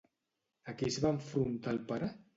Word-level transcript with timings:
A 0.73 0.75
qui 0.79 0.87
es 0.89 0.97
va 1.05 1.13
enfrontar 1.19 1.77
el 1.79 1.81
pare? 1.93 2.13